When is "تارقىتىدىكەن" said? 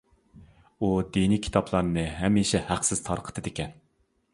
3.11-3.79